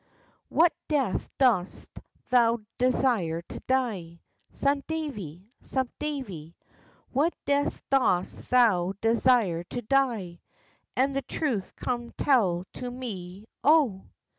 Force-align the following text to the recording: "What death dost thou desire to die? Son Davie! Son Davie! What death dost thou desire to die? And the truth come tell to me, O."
"What 0.49 0.73
death 0.87 1.29
dost 1.37 1.91
thou 2.31 2.61
desire 2.79 3.43
to 3.43 3.59
die? 3.67 4.21
Son 4.51 4.81
Davie! 4.87 5.51
Son 5.61 5.91
Davie! 5.99 6.55
What 7.11 7.35
death 7.45 7.83
dost 7.91 8.49
thou 8.49 8.93
desire 8.99 9.63
to 9.65 9.83
die? 9.83 10.41
And 10.95 11.15
the 11.15 11.21
truth 11.21 11.75
come 11.75 12.13
tell 12.17 12.65
to 12.73 12.89
me, 12.89 13.45
O." 13.63 14.07